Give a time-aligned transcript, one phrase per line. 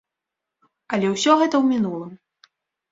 [0.97, 2.13] Але ўсё гэта ў мінулым.